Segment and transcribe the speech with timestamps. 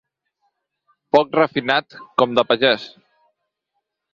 [1.17, 2.89] Poc refinat, com de pagès.